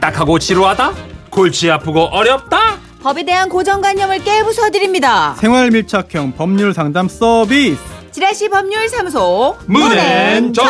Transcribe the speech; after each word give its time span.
딱딱하고 0.00 0.38
지루하다? 0.38 0.92
골치 1.30 1.70
아프고 1.70 2.04
어렵다? 2.04 2.78
법에 3.02 3.24
대한 3.24 3.48
고정관념을 3.48 4.18
깨부숴 4.20 4.72
드립니다. 4.72 5.34
생활 5.38 5.70
밀착형 5.70 6.32
법률 6.36 6.72
상담 6.72 7.08
서비스. 7.08 7.78
지라시 8.12 8.48
법률사무소 8.48 9.56
문앤정. 9.66 10.64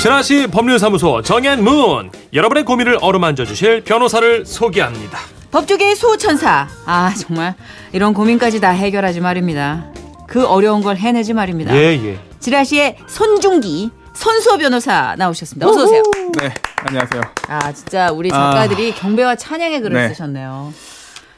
지라시 0.00 0.46
법률사무소 0.46 1.22
정앤문 1.22 2.12
여러분의 2.32 2.64
고민을 2.64 2.98
어루만져 3.00 3.44
주실 3.44 3.82
변호사를 3.82 4.46
소개합니다. 4.46 5.18
법조계의 5.50 5.96
수호천사. 5.96 6.68
아 6.86 7.12
정말 7.18 7.54
이런 7.92 8.14
고민까지 8.14 8.60
다 8.60 8.70
해결하지 8.70 9.20
말입니다. 9.20 9.86
그 10.28 10.46
어려운 10.46 10.82
걸 10.82 10.96
해내지 10.96 11.32
말입니다. 11.32 11.74
예. 11.74 12.20
지라시의 12.38 12.98
손중기 13.08 13.90
손수호 14.14 14.58
변호사 14.58 15.16
나오셨습니다. 15.16 15.66
어서 15.66 15.84
오세요. 15.84 16.02
네, 16.38 16.52
안녕하세요. 16.76 17.22
아 17.48 17.72
진짜 17.72 18.12
우리 18.12 18.28
작가들이 18.28 18.92
경배와 18.94 19.36
찬양의 19.36 19.80
글을 19.80 20.00
네. 20.02 20.08
쓰셨네요. 20.08 20.72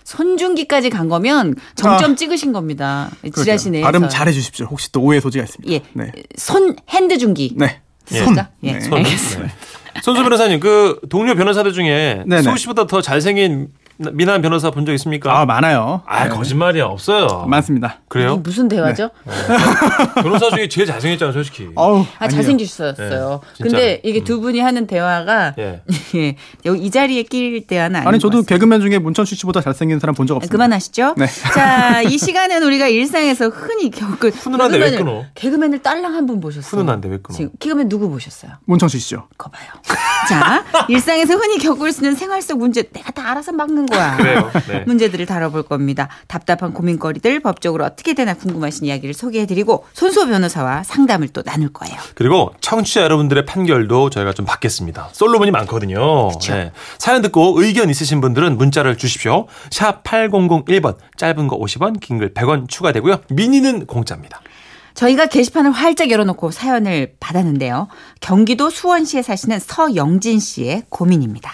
손중기까지 0.03 0.91
간 0.91 1.09
거면 1.09 1.55
정점 1.77 2.17
찍으신 2.17 2.53
겁니다. 2.53 3.11
지라시 3.33 3.71
내에서. 3.71 3.87
아. 3.87 3.93
발음 3.93 4.09
잘해 4.09 4.33
주십시오. 4.33 4.67
혹시 4.67 4.91
또 4.91 5.03
오해 5.03 5.21
소지가 5.21 5.45
있습니다. 5.45 5.73
예. 5.73 5.83
네. 5.93 6.11
손 6.37 6.75
hand 6.89 7.17
중기. 7.17 7.55
네. 7.57 7.81
예. 8.13 8.25
손. 8.25 8.37
예. 8.65 8.73
네. 8.73 8.81
손. 8.81 8.99
알겠습니다. 8.99 9.53
네. 9.95 10.01
손수 10.03 10.23
변호사님 10.25 10.59
그 10.59 10.99
동료 11.11 11.37
변호사들 11.37 11.73
중에 11.73 12.25
네네. 12.27 12.43
수호 12.43 12.57
씨보다 12.57 12.89
더 12.89 13.01
잘생긴 13.01 13.69
미남 14.13 14.41
변호사 14.41 14.71
본 14.71 14.87
적 14.87 14.93
있습니까? 14.95 15.39
아, 15.41 15.45
많아요. 15.45 16.03
아, 16.07 16.25
네. 16.25 16.31
거짓말이야 16.31 16.85
없어요. 16.87 17.45
많습니다. 17.47 17.99
그래요? 18.09 18.39
무슨 18.39 18.67
대화죠? 18.67 19.11
변호사 20.23 20.49
중에 20.51 20.69
제일 20.69 20.87
잘생겼잖아 20.87 21.33
솔직히. 21.33 21.69
어우, 21.75 22.01
아, 22.01 22.25
아니에요. 22.25 22.37
잘생기셨어요. 22.37 23.41
네. 23.59 23.63
근데 23.63 24.01
이게 24.03 24.25
두 24.25 24.41
분이 24.41 24.59
하는 24.61 24.87
대화가 24.87 25.55
예. 25.59 25.83
예, 26.17 26.37
여기 26.65 26.81
이 26.83 26.91
자리에 26.91 27.25
낄 27.25 27.67
대화는 27.67 28.01
아니 28.01 28.13
것 28.13 28.19
저도 28.21 28.31
같습니다. 28.39 28.55
개그맨 28.55 28.81
중에 28.81 28.99
문천식 28.99 29.37
씨보다 29.39 29.61
잘생긴 29.61 29.99
사람 30.01 30.15
본 30.15 30.27
적 30.27 30.37
없습니다. 30.37 30.53
그만하시죠. 30.53 31.15
네. 31.19 31.27
자, 31.55 32.01
이 32.09 32.17
시간은 32.17 32.63
우리가 32.63 32.89
일상에서 32.89 33.49
흔히 33.49 33.91
겪을 33.91 34.31
훈훈한데 34.31 34.79
왜 34.79 34.91
끊어? 34.97 35.25
개그맨을 35.35 35.81
딸랑 35.83 36.15
한 36.15 36.27
분 36.27 36.41
보셨어요. 36.41 36.71
훈훈한데 36.71 37.09
왜 37.09 37.19
끊어? 37.23 37.37
지금 37.37 37.51
개그맨 37.59 37.89
누구 37.89 38.09
보셨어요? 38.09 38.53
문천식 38.67 39.01
씨죠. 39.01 39.27
거 39.37 39.51
봐요. 39.51 39.69
자, 40.31 40.65
일상에서 40.89 41.35
흔히 41.35 41.59
겪을 41.59 41.93
수 41.93 42.01
있는 42.01 42.15
생활 42.17 42.41
속 42.41 42.59
문제 42.59 42.83
내가 42.83 43.11
다 43.11 43.31
알아서 43.31 43.53
막는 43.53 43.87
거야. 43.87 44.17
그래요. 44.17 44.51
네. 44.69 44.85
문제들을 44.87 45.27
다뤄볼 45.27 45.65
겁니다. 45.65 46.09
답답한 46.29 46.73
고민거리들 46.73 47.41
법적으로 47.41 47.85
어떻게 47.85 48.15
되나 48.15 48.35
궁금하신 48.35 48.87
이야기를 48.87 49.13
소개해드리고 49.15 49.85
손수호 49.93 50.27
변호사와 50.27 50.85
상담을 50.85 51.29
또 51.29 51.43
나눌 51.43 51.73
거예요. 51.73 51.97
그리고 52.15 52.55
청취자 52.61 53.03
여러분들의 53.03 53.45
판결도 53.47 54.11
저희가 54.11 54.33
좀 54.33 54.47
받겠습니다. 54.47 55.09
솔로몬이 55.13 55.51
많거든요. 55.51 56.31
네. 56.49 56.73
사연 56.99 57.23
듣고 57.23 57.61
의견 57.61 57.91
있으신 57.91 58.21
분들은 58.21 58.57
문자를 58.57 58.97
주십시오. 58.97 59.47
샵 59.71 60.03
8001번 60.05 60.97
짧은 61.17 61.49
거 61.49 61.59
50원 61.59 61.99
긴 62.01 62.21
글 62.21 62.35
100원 62.35 62.69
추가되고요. 62.69 63.21
미니는 63.31 63.87
공짜입니다. 63.87 64.41
저희가 64.95 65.27
게시판을 65.27 65.71
활짝 65.71 66.11
열어놓고 66.11 66.51
사연을 66.51 67.17
받았는데요. 67.21 67.89
경기도 68.21 68.71
수원시에 68.71 69.23
사시는 69.23 69.59
서영진 69.61 70.41
씨의 70.41 70.85
고민입니다. 70.89 71.53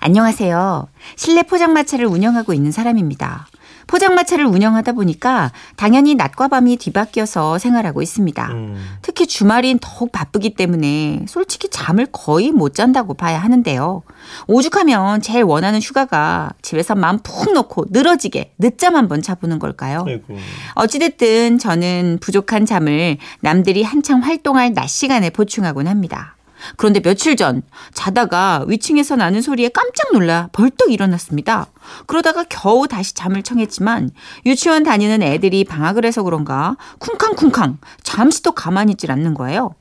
안녕하세요. 0.00 0.88
실내 1.16 1.42
포장마차를 1.42 2.06
운영하고 2.06 2.52
있는 2.52 2.72
사람입니다. 2.72 3.46
포장마차를 3.86 4.44
운영하다 4.46 4.92
보니까 4.92 5.52
당연히 5.76 6.14
낮과 6.14 6.48
밤이 6.48 6.76
뒤바뀌어서 6.76 7.58
생활하고 7.58 8.02
있습니다. 8.02 8.48
음. 8.52 8.98
특히 9.14 9.28
주말인 9.28 9.78
더욱 9.80 10.10
바쁘기 10.10 10.54
때문에 10.54 11.24
솔직히 11.28 11.68
잠을 11.68 12.06
거의 12.10 12.50
못 12.50 12.74
잔다고 12.74 13.14
봐야 13.14 13.38
하는데요. 13.38 14.02
오죽하면 14.48 15.22
제일 15.22 15.44
원하는 15.44 15.78
휴가가 15.80 16.50
집에서 16.62 16.96
마음 16.96 17.20
푹 17.20 17.52
놓고 17.52 17.86
늘어지게 17.90 18.54
늦잠 18.58 18.96
한번 18.96 19.22
자보는 19.22 19.60
걸까요? 19.60 20.04
아이고. 20.04 20.36
어찌됐든 20.74 21.60
저는 21.60 22.18
부족한 22.20 22.66
잠을 22.66 23.18
남들이 23.38 23.84
한창 23.84 24.18
활동할 24.18 24.74
낮 24.74 24.88
시간에 24.88 25.30
보충하곤 25.30 25.86
합니다. 25.86 26.36
그런데 26.76 27.00
며칠 27.00 27.36
전 27.36 27.62
자다가 27.92 28.64
위층에서 28.68 29.16
나는 29.16 29.42
소리에 29.42 29.68
깜짝 29.68 30.12
놀라 30.12 30.48
벌떡 30.52 30.90
일어났습니다. 30.90 31.66
그러다가 32.06 32.44
겨우 32.48 32.88
다시 32.88 33.14
잠을 33.14 33.42
청했지만 33.42 34.10
유치원 34.46 34.82
다니는 34.82 35.22
애들이 35.22 35.64
방학을 35.64 36.04
해서 36.04 36.22
그런가 36.22 36.76
쿵쾅쿵쾅 36.98 37.78
잠시도 38.02 38.52
가만히 38.52 38.92
있질 38.92 39.10
않는 39.12 39.34
거예요. 39.34 39.74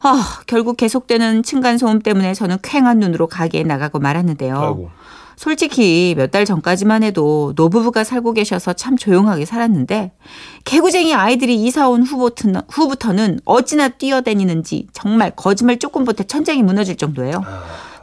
아, 0.00 0.40
결국 0.46 0.76
계속되는 0.76 1.42
층간 1.42 1.78
소음 1.78 2.00
때문에 2.00 2.34
저는 2.34 2.58
쾌한 2.62 2.98
눈으로 2.98 3.28
가게에 3.28 3.62
나가고 3.62 4.00
말았는데요. 4.00 4.58
아이고. 4.58 4.90
솔직히 5.42 6.14
몇 6.16 6.30
달 6.30 6.44
전까지만 6.44 7.02
해도 7.02 7.52
노부부가 7.56 8.04
살고 8.04 8.32
계셔서 8.32 8.74
참 8.74 8.96
조용하게 8.96 9.44
살았는데 9.44 10.12
개구쟁이 10.64 11.14
아이들이 11.14 11.56
이사 11.64 11.88
온 11.88 12.04
후부터는, 12.04 13.40
어찌나 13.44 13.88
뛰어다니는지 13.88 14.86
정말 14.92 15.32
거짓말 15.34 15.80
조금 15.80 16.04
보태 16.04 16.24
천장이 16.24 16.62
무너질 16.62 16.96
정도예요. 16.96 17.42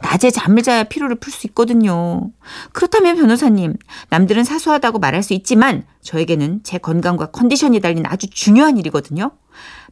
낮에 0.02 0.30
잠을 0.30 0.62
자야 0.62 0.84
피로를 0.84 1.16
풀 1.16 1.32
수 1.32 1.46
있거든요. 1.46 2.30
그렇다면 2.72 3.16
변호사님, 3.16 3.74
남들은 4.10 4.44
사소하다고 4.44 4.98
말할 4.98 5.22
수 5.22 5.32
있지만 5.32 5.84
저에게는 6.02 6.60
제 6.62 6.76
건강과 6.76 7.30
컨디션이 7.30 7.80
달린 7.80 8.04
아주 8.04 8.28
중요한 8.28 8.76
일이거든요. 8.76 9.30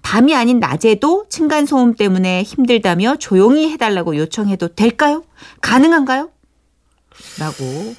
밤이 0.02 0.34
아닌 0.34 0.60
낮에도 0.60 1.24
층간소음 1.30 1.94
때문에 1.94 2.42
힘들다며 2.42 3.16
조용히 3.16 3.70
해달라고 3.70 4.16
요청해도 4.18 4.68
될까요? 4.74 5.24
가능한가요? 5.62 6.28
라고. 7.38 7.94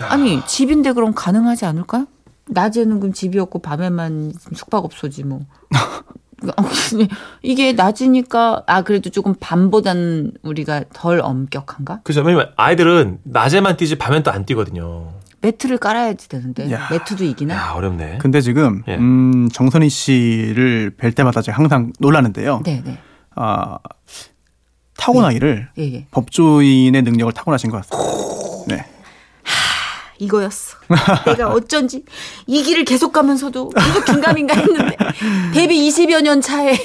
아니, 0.00 0.44
집인데 0.46 0.92
그럼 0.92 1.14
가능하지 1.14 1.66
않을까요? 1.66 2.06
낮에는 2.46 3.00
그럼 3.00 3.12
집이었고 3.12 3.60
밤에만 3.60 4.32
숙박업소지 4.54 5.24
뭐. 5.24 5.40
아, 6.56 6.62
이게 7.42 7.72
낮이니까 7.72 8.64
아 8.66 8.82
그래도 8.82 9.08
조금 9.08 9.34
밤보다는 9.40 10.32
우리가 10.42 10.84
덜 10.92 11.20
엄격한가? 11.22 12.00
그죠. 12.02 12.20
왜냐면 12.22 12.52
아이들은 12.56 13.20
낮에만 13.22 13.76
뛰지 13.76 13.96
밤엔 13.96 14.22
또 14.24 14.30
안 14.30 14.44
뛰거든요. 14.44 15.12
매트를 15.40 15.78
깔아야지 15.78 16.28
되는데 16.28 16.70
야. 16.70 16.88
매트도 16.90 17.24
이기나? 17.24 17.54
야, 17.54 17.72
어렵네. 17.74 18.18
근데 18.18 18.40
지금 18.40 18.82
예. 18.88 18.96
음, 18.96 19.48
정선희 19.52 19.88
씨를 19.90 20.92
뵐 20.96 21.12
때마다 21.12 21.42
제가 21.42 21.58
항상 21.58 21.92
놀라는데요. 21.98 22.62
네, 22.64 22.82
네. 22.84 22.98
아, 23.36 23.78
타고나기를 24.96 25.68
예, 25.78 25.82
예. 25.94 26.06
법조인의 26.10 27.02
능력을 27.02 27.32
타고나신 27.32 27.70
것 27.70 27.86
같습니다. 27.88 28.64
네. 28.68 28.86
이거였어. 30.18 30.76
내가 31.26 31.50
어쩐지 31.50 32.04
이 32.46 32.62
길을 32.62 32.84
계속 32.84 33.12
가면서도 33.12 33.70
계속 33.70 34.04
긴가민가 34.04 34.54
했는데 34.54 34.96
데뷔 35.52 35.88
20여 35.88 36.22
년 36.22 36.40
차에 36.40 36.78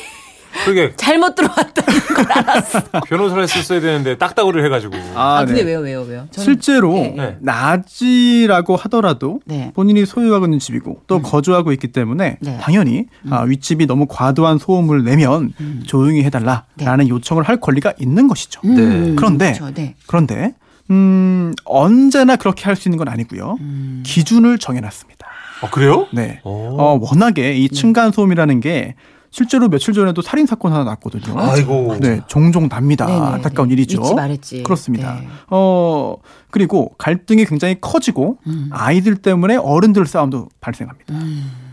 그게 0.66 0.94
잘못 0.96 1.36
들어왔다는 1.36 2.00
걸 2.16 2.32
알았어. 2.32 2.82
변호사를 3.08 3.44
했었어야 3.44 3.80
되는데 3.80 4.18
딱따구를 4.18 4.66
해가지고. 4.66 4.96
아, 5.16 5.46
근데 5.46 5.62
네. 5.64 5.68
왜요, 5.70 5.80
왜요, 5.80 6.02
왜요? 6.02 6.28
저는- 6.32 6.44
실제로 6.44 6.94
네, 6.94 7.14
네. 7.16 7.38
낮이라고 7.40 8.76
하더라도 8.76 9.40
네. 9.46 9.72
본인이 9.76 10.06
소유하고 10.06 10.46
있는 10.46 10.60
집이고 10.60 11.04
또 11.08 11.22
거주하고 11.22 11.72
있기 11.74 11.90
때문에 11.90 12.38
네. 12.42 12.58
당연히 12.62 13.06
아, 13.30 13.42
윗집이 13.44 13.86
너무 13.86 14.06
과도한 14.10 14.58
소음을 14.58 15.04
내면 15.04 15.54
조용히 15.86 16.24
해달라라는 16.24 17.08
요청을 17.10 17.44
할 17.44 17.58
권리가 17.58 17.94
있는 18.00 18.28
것이죠. 18.28 18.62
음, 18.66 19.16
그런데 19.16 19.54
그렇죠, 19.54 19.74
네. 19.74 19.96
그런데 20.08 20.54
음, 20.92 21.54
언제나 21.66 22.36
그렇게 22.36 22.64
할 22.66 22.76
수 22.76 22.88
있는 22.88 22.98
건 22.98 23.08
아니고요. 23.10 23.58
음. 23.60 24.04
기준을 24.06 24.58
정해놨습니다. 24.58 25.28
어, 25.62 25.70
그래요? 25.70 26.08
네. 26.14 26.40
오. 26.44 26.78
어, 26.80 27.00
워낙에 27.02 27.54
이 27.56 27.68
층간 27.70 28.12
소음이라는 28.12 28.60
게 28.62 28.96
실제로 29.32 29.70
며칠 29.70 29.94
전에도 29.94 30.22
살인 30.22 30.46
사건 30.46 30.74
하나 30.74 30.84
났거든요. 30.86 31.38
아이고. 31.40 31.98
네, 32.00 32.22
종종 32.28 32.68
납니다. 32.68 33.06
네네, 33.06 33.20
안타까운 33.20 33.70
네. 33.70 33.74
일이죠. 33.74 34.02
잊지 34.02 34.14
말했지. 34.16 34.64
그렇습니다. 34.64 35.16
네. 35.16 35.28
어, 35.50 36.16
그리고 36.52 36.94
갈등이 36.98 37.46
굉장히 37.46 37.78
커지고 37.80 38.38
음. 38.48 38.70
아이들 38.72 39.16
때문에 39.16 39.58
어른들 39.58 40.06
싸움도 40.06 40.50
발생합니다. 40.62 41.14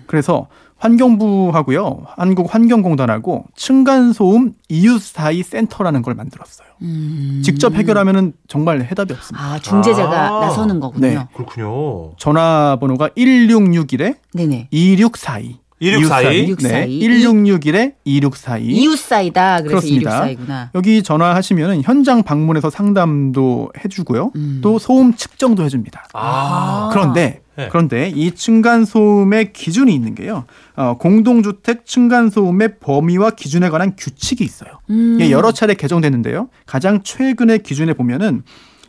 그래서 0.07 0.49
환경부하고요, 0.79 2.03
한국환경공단하고 2.17 3.47
층간소음 3.57 4.53
이웃사이 4.69 5.43
센터라는 5.43 6.03
걸 6.03 6.15
만들었어요. 6.15 6.69
음. 6.83 7.41
직접 7.43 7.75
해결하면은 7.75 8.35
정말 8.47 8.83
해답이 8.83 9.15
없습니다. 9.15 9.45
아, 9.55 9.59
중재자가 9.59 10.37
아. 10.37 10.41
나서는 10.41 10.81
거군요. 10.81 11.07
네. 11.07 11.27
그렇군요. 11.35 12.15
전화번호가 12.19 13.09
1661에 13.17 14.17
네. 14.35 14.47
네 14.47 14.69
2642. 14.71 15.66
1642. 15.81 16.57
1642. 16.57 16.69
네. 16.69 16.87
1661에 16.89 17.95
2642. 18.05 18.73
이웃 18.73 18.99
사이다. 18.99 19.59
그래서 19.59 19.69
그렇습니다. 19.69 20.25
2642구나. 20.25 20.69
여기 20.75 21.03
전화하시면은 21.03 21.83
현장 21.83 22.23
방문해서 22.23 22.71
상담도 22.71 23.73
해주고요. 23.85 24.33
음. 24.37 24.61
또 24.63 24.79
소음 24.79 25.15
측정도 25.15 25.65
해줍니다. 25.65 26.07
아. 26.15 26.89
그런데 26.93 27.43
네. 27.57 27.69
그런데 27.71 28.13
이 28.15 28.33
층간 28.33 28.85
소음의 28.85 29.53
기준이 29.53 29.95
있는 29.95 30.15
게요. 30.15 30.45
어, 30.77 30.97
공동주택 30.99 31.87
층간 31.87 32.31
소음의 32.31 32.79
범위와 32.81 33.31
기준에 33.31 33.71
관한 33.71 33.95
규칙이 33.97 34.45
있어요. 34.45 34.71
음. 34.91 35.17
이게 35.19 35.31
여러 35.31 35.53
차례 35.53 35.75
개정됐는데요. 35.75 36.49
가장 36.67 37.03
최근의 37.03 37.63
기준에 37.63 37.95
보면은 37.95 38.43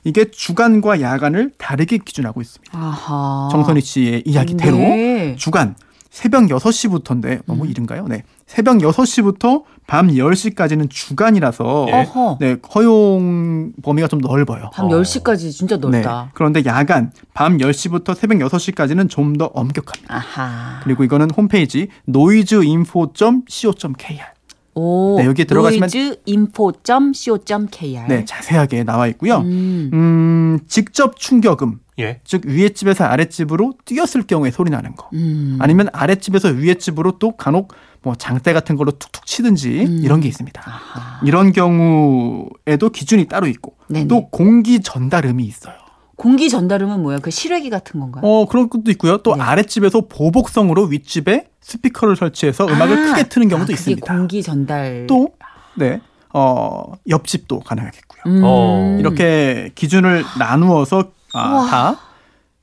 이게 0.04 0.26
주간과 0.30 1.02
야간을 1.02 1.52
다르게 1.58 1.98
기준하고 1.98 2.42
있습니다. 2.42 2.78
아하. 2.78 3.50
정선희 3.52 3.82
씨의 3.82 4.24
이야기대로 4.26 4.78
네. 4.78 5.36
주간 5.38 5.76
새벽 6.18 6.46
6시부터인데 6.46 7.42
너무 7.46 7.66
음. 7.66 7.70
이른가요? 7.70 8.08
네. 8.08 8.24
새벽 8.48 8.78
6시부터 8.78 9.62
밤 9.86 10.08
10시까지는 10.08 10.90
주간이라서 10.90 11.86
예. 11.90 11.94
어허. 11.94 12.38
네, 12.42 12.58
허용 12.74 13.74
범위가 13.84 14.08
좀 14.08 14.20
넓어요. 14.20 14.72
밤 14.74 14.88
어. 14.88 14.90
10시까지 14.90 15.52
진짜 15.52 15.78
네. 15.78 16.02
넓다. 16.02 16.32
그런데 16.34 16.66
야간 16.66 17.12
밤 17.36 17.60
10시부터 17.60 18.16
새벽 18.16 18.40
6시까지는 18.40 19.12
좀 19.12 19.38
더 19.38 19.46
엄격합니다. 19.54 20.16
아하. 20.16 20.80
그리고 20.84 21.04
이거는 21.04 21.30
홈페이지 21.38 21.90
noisinfo.co.kr 22.08 24.37
오. 24.80 25.16
네, 25.18 25.26
여기에 25.26 25.46
들어가시면- 25.46 25.90
noisinfo.co.kr. 26.28 28.08
네, 28.08 28.26
자세하게 28.26 28.84
나와 28.84 29.08
있고요. 29.08 29.38
음. 29.40 29.90
음, 29.94 30.60
직접 30.68 31.18
충격음, 31.18 31.80
예. 32.00 32.20
즉 32.24 32.44
위에 32.46 32.70
집에서 32.70 33.06
아래 33.06 33.26
집으로 33.26 33.74
뛰었을 33.86 34.24
경우에 34.28 34.52
소리 34.52 34.70
나는 34.70 34.96
거. 34.96 35.10
음. 35.14 35.58
아니면 35.60 35.90
아래 35.94 36.16
집에서 36.16 36.50
위에 36.50 36.76
집으로 36.76 37.18
또 37.18 37.36
간혹 37.36 37.74
뭐 38.04 38.14
장대 38.16 38.54
같은 38.54 38.76
걸로 38.76 38.92
툭툭 38.92 39.26
치든지 39.26 39.86
음. 39.86 40.02
이런 40.04 40.22
게 40.22 40.28
있습니다. 40.28 40.62
아하. 40.64 41.20
이런 41.26 41.52
경우에도 41.54 42.90
기준이 42.94 43.26
따로 43.26 43.48
있고 43.48 43.76
네네. 43.90 44.08
또 44.08 44.30
공기 44.30 44.80
전달음이 44.82 45.44
있어요. 45.44 45.74
공기 46.18 46.50
전달음은 46.50 47.02
뭐야? 47.02 47.20
그 47.20 47.32
실외기 47.32 47.70
같은 47.70 48.00
건가요? 48.00 48.24
어 48.26 48.46
그런 48.48 48.70
것도 48.70 48.92
있고요. 48.92 49.18
또 49.20 49.36
네. 49.36 49.42
아랫집에서 49.42 50.02
보복성으로 50.10 50.86
윗집에 50.86 51.48
스피커를 51.62 52.16
설치해서 52.16 52.68
음악을 52.68 52.98
아, 52.98 53.06
크게 53.06 53.30
트는 53.30 53.48
경우도 53.48 53.64
아, 53.64 53.68
그게 53.68 53.74
있습니다. 53.74 54.14
공기 54.14 54.44
전달. 54.44 55.06
또 55.08 55.30
네. 55.78 56.02
어, 56.34 56.94
옆집도 57.08 57.60
가능하겠고요. 57.60 58.22
음. 58.26 58.42
어. 58.44 58.98
이렇게 59.00 59.72
기준을 59.76 60.26
나누어서 60.40 61.12
아. 61.34 61.68
다 61.70 62.00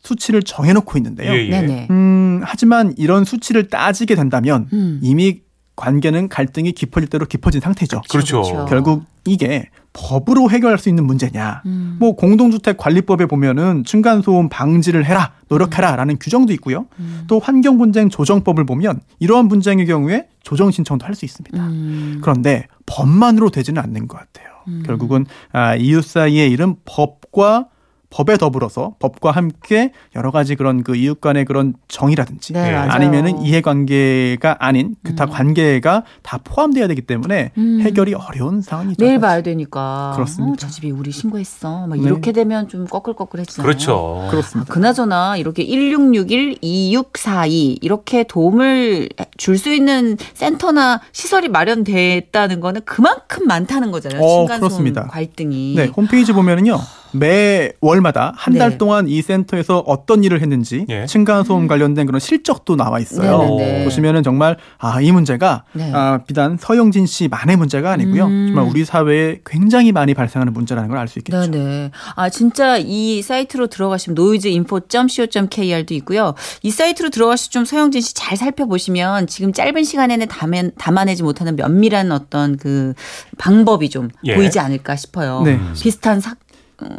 수치를 0.02 0.42
정해놓고 0.42 0.98
있는데요. 0.98 1.32
예, 1.32 1.46
예. 1.46 1.50
네네. 1.50 1.88
음, 1.90 2.42
하지만 2.44 2.92
이런 2.98 3.24
수치를 3.24 3.68
따지게 3.68 4.16
된다면 4.16 4.68
음. 4.72 5.00
이미 5.02 5.40
관계는 5.76 6.28
갈등이 6.28 6.72
깊어질 6.72 7.08
대로 7.08 7.26
깊어진 7.26 7.60
상태죠. 7.60 8.02
그렇죠. 8.10 8.42
그렇죠. 8.42 8.66
결국 8.66 9.04
이게 9.26 9.70
법으로 9.94 10.50
해결할 10.50 10.76
수 10.76 10.90
있는 10.90 11.06
문제냐. 11.06 11.62
음. 11.64 11.96
뭐 11.98 12.14
공동주택 12.16 12.76
관리법에 12.76 13.26
보면은 13.26 13.84
층간소음 13.84 14.48
방지를 14.50 15.06
해라, 15.06 15.32
노력해라라는 15.48 16.18
규정도 16.20 16.52
있고요. 16.54 16.86
음. 16.98 17.22
또 17.28 17.38
환경 17.38 17.78
분쟁 17.78 18.10
조정법을 18.10 18.66
보면 18.66 19.00
이러한 19.20 19.48
분쟁의 19.48 19.86
경우에 19.86 20.26
조정 20.42 20.70
신청도 20.70 21.06
할 21.06 21.14
수 21.14 21.24
있습니다. 21.24 21.56
음. 21.58 22.18
그런데 22.20 22.66
법만으로 22.86 23.50
되지는 23.50 23.80
않는 23.82 24.08
것 24.08 24.18
같아요. 24.18 24.48
음. 24.68 24.82
결국은 24.84 25.26
아, 25.52 25.76
이웃 25.76 26.04
사이의 26.04 26.50
이런 26.50 26.74
법과 26.84 27.68
법에 28.14 28.36
더불어서 28.36 28.94
법과 29.00 29.32
함께 29.32 29.90
여러 30.14 30.30
가지 30.30 30.54
그런 30.54 30.84
그 30.84 30.94
이웃 30.94 31.20
간의 31.20 31.44
그런 31.44 31.74
정이라든지 31.88 32.52
네. 32.52 32.72
아니면은 32.72 33.40
이해관계가 33.42 34.58
아닌 34.60 34.94
기타 35.04 35.24
음. 35.24 35.30
관계가 35.30 36.04
다 36.22 36.38
포함돼야 36.44 36.86
되기 36.86 37.02
때문에 37.02 37.50
음. 37.58 37.80
해결이 37.80 38.14
어려운 38.14 38.62
상황이죠. 38.62 39.04
매일. 39.04 39.18
봐야 39.18 39.42
되니까. 39.42 40.12
그렇습니다. 40.14 40.52
어, 40.52 40.56
저 40.56 40.68
집이 40.68 40.92
우리 40.92 41.10
신고했어. 41.10 41.88
막 41.88 41.98
네. 41.98 42.04
이렇게 42.04 42.30
되면 42.30 42.68
좀 42.68 42.86
꺼끌꺼끌해지잖아요. 42.86 43.66
그렇죠. 43.66 44.28
그렇습니다. 44.30 44.72
그나저나 44.72 45.36
이렇게 45.36 45.64
1661, 45.64 46.58
2642 46.60 47.78
이렇게 47.82 48.22
도움을 48.24 49.08
줄 49.36 49.54
수 49.58 49.72
있는 49.72 50.18
센터나 50.34 51.00
시설이 51.12 51.48
마련됐다는 51.48 52.60
거는 52.60 52.82
그만큼 52.84 53.46
많다는 53.46 53.90
거잖아요. 53.92 54.20
어, 54.22 54.46
그렇습니다. 54.46 55.06
갈등이. 55.06 55.74
네, 55.76 55.86
홈페이지 55.86 56.32
보면은요. 56.32 56.78
매 57.14 57.72
월마다 57.80 58.32
한달 58.36 58.70
네. 58.70 58.78
동안 58.78 59.08
이 59.08 59.22
센터에서 59.22 59.78
어떤 59.86 60.24
일을 60.24 60.40
했는지 60.42 60.84
예. 60.88 61.06
층간소음 61.06 61.66
관련된 61.68 62.06
그런 62.06 62.18
실적도 62.20 62.76
나와 62.76 62.98
있어요. 62.98 63.40
음. 63.52 63.56
네네네. 63.58 63.84
보시면은 63.84 64.22
정말 64.22 64.56
아, 64.78 65.00
이 65.00 65.12
문제가 65.12 65.64
네. 65.72 65.90
아, 65.94 66.20
비단 66.26 66.56
서영진 66.60 67.06
씨만의 67.06 67.56
문제가 67.56 67.92
아니고요. 67.92 68.26
음. 68.26 68.46
정말 68.48 68.64
우리 68.70 68.84
사회에 68.84 69.40
굉장히 69.46 69.92
많이 69.92 70.14
발생하는 70.14 70.52
문제라는 70.52 70.88
걸 70.88 70.98
알 70.98 71.08
수 71.08 71.18
있겠죠. 71.18 71.50
네네. 71.50 71.90
아, 72.16 72.28
진짜 72.30 72.78
이 72.78 73.20
사이트로 73.22 73.66
들어가시면 73.66 74.16
noisinfo.co.kr도 74.18 75.94
있고요. 75.94 76.34
이 76.62 76.70
사이트로 76.70 77.10
들어가서 77.10 77.50
좀 77.50 77.64
서영진 77.64 78.00
씨 78.00 78.14
잘 78.14 78.36
살펴보시면 78.36 79.26
지금 79.26 79.52
짧은 79.52 79.84
시간에는 79.84 80.28
담아, 80.28 80.62
담아내지 80.78 81.22
못하는 81.22 81.56
면밀한 81.56 82.12
어떤 82.12 82.56
그 82.56 82.94
방법이 83.38 83.90
좀 83.90 84.08
예. 84.24 84.34
보이지 84.34 84.58
않을까 84.60 84.96
싶어요. 84.96 85.42
네. 85.44 85.58
비슷한 85.74 86.20
사, 86.20 86.30
어, 86.32 86.34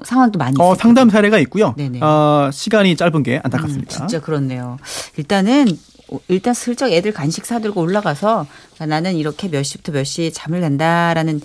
상황도 0.03 0.39
많이 0.39 0.55
어, 0.59 0.63
있어요. 0.73 0.75
상담 0.75 1.09
사례가 1.09 1.37
있고요. 1.39 1.73
네네. 1.77 1.99
어, 2.01 2.49
시간이 2.51 2.95
짧은 2.95 3.23
게 3.23 3.35
음, 3.35 3.41
안타깝습니다. 3.43 3.89
진짜 3.89 4.19
그렇네요. 4.21 4.77
일단은 5.17 5.67
일단 6.27 6.53
슬쩍 6.53 6.91
애들 6.91 7.13
간식 7.13 7.45
사들고 7.45 7.81
올라가서 7.81 8.45
나는 8.87 9.15
이렇게 9.15 9.49
몇 9.49 9.63
시부터 9.63 9.91
몇 9.91 10.03
시에 10.03 10.29
잠을 10.29 10.61
간다라는 10.61 11.41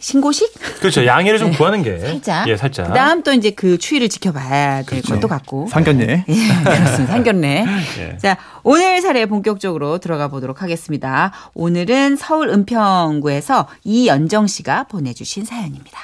신고식? 0.00 0.52
그렇죠. 0.80 1.04
양해를 1.04 1.38
좀 1.38 1.52
구하는 1.52 1.82
게 1.82 1.90
네. 1.92 2.00
살짝. 2.00 2.48
예, 2.48 2.56
살짝. 2.56 2.86
그다음 2.86 3.22
또 3.22 3.32
이제 3.34 3.50
그 3.50 3.76
추이를 3.76 4.08
지켜봐야 4.08 4.76
될 4.82 5.02
그렇죠. 5.02 5.14
것도 5.14 5.28
같고. 5.28 5.68
상견례. 5.68 6.24
예, 6.26 6.34
그렇습니다. 6.64 7.12
상견례. 7.12 7.66
예. 7.98 8.16
자, 8.16 8.38
오늘 8.62 9.02
사례 9.02 9.26
본격적으로 9.26 9.98
들어가 9.98 10.28
보도록 10.28 10.62
하겠습니다. 10.62 11.32
오늘은 11.52 12.16
서울 12.16 12.48
은평구에서 12.48 13.68
이연정 13.84 14.46
씨가 14.46 14.84
보내주신 14.84 15.44
사연입니다. 15.44 16.00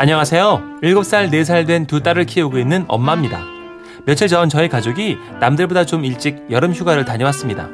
안녕하세요. 0.00 0.78
7살, 0.82 1.30
4살 1.30 1.66
된 1.66 1.84
두 1.86 2.00
딸을 2.00 2.24
키우고 2.24 2.58
있는 2.58 2.86
엄마입니다. 2.88 3.42
며칠 4.06 4.28
전 4.28 4.48
저희 4.48 4.66
가족이 4.66 5.18
남들보다 5.40 5.84
좀 5.84 6.06
일찍 6.06 6.46
여름 6.50 6.72
휴가를 6.72 7.04
다녀왔습니다. 7.04 7.68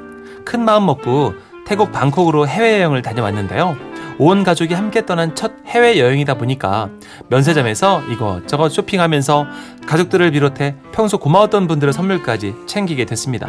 큰 0.44 0.64
마음 0.64 0.86
먹고 0.86 1.34
태국 1.68 1.92
방콕으로 1.92 2.48
해외여행을 2.48 3.02
다녀왔는데요. 3.02 3.76
온 4.18 4.42
가족이 4.42 4.74
함께 4.74 5.06
떠난 5.06 5.36
첫 5.36 5.52
해외여행이다 5.66 6.34
보니까 6.34 6.90
면세점에서 7.28 8.02
이것저것 8.10 8.70
쇼핑하면서 8.70 9.46
가족들을 9.86 10.28
비롯해 10.32 10.74
평소 10.90 11.18
고마웠던 11.18 11.68
분들의 11.68 11.94
선물까지 11.94 12.56
챙기게 12.66 13.04
됐습니다. 13.04 13.48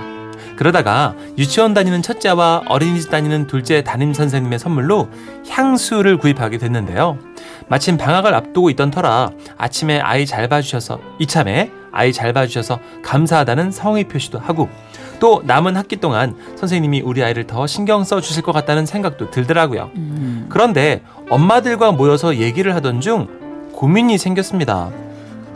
그러다가 0.56 1.16
유치원 1.40 1.74
다니는 1.74 2.04
첫째와 2.04 2.62
어린이집 2.68 3.10
다니는 3.10 3.48
둘째 3.48 3.84
담임 3.84 4.14
선생님의 4.14 4.60
선물로 4.60 5.10
향수를 5.50 6.18
구입하게 6.18 6.60
됐는데요. 6.60 7.18
마침 7.68 7.98
방학을 7.98 8.34
앞두고 8.34 8.70
있던 8.72 8.92
터라 8.92 9.32
아침에 9.58 10.00
아이 10.00 10.26
잘 10.26 10.48
봐주셔서 10.48 11.00
이참에 11.20 11.72
아이 11.92 12.14
잘 12.14 12.34
봐주셔서 12.34 12.80
감사하다는 13.04 13.72
성의 13.72 14.06
표시도 14.06 14.40
하고 14.40 14.70
또 15.20 15.42
남은 15.46 15.76
학기 15.76 15.98
동안 15.98 16.36
선생님이 16.56 17.02
우리 17.02 17.24
아이를 17.24 17.46
더 17.48 17.66
신경 17.68 18.04
써 18.04 18.22
주실 18.22 18.44
것 18.44 18.52
같다는 18.52 18.86
생각도 18.86 19.32
들더라고요. 19.32 19.90
음. 19.96 20.46
그런데 20.50 21.02
엄마들과 21.30 21.92
모여서 21.92 22.38
얘기를 22.38 22.76
하던 22.76 23.02
중 23.02 23.28
고민이 23.74 24.18
생겼습니다. 24.18 24.92